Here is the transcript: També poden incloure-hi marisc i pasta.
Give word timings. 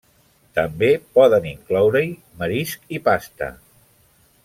També 0.59 0.89
poden 1.17 1.45
incloure-hi 1.51 2.09
marisc 2.43 2.91
i 2.99 3.03
pasta. 3.11 3.55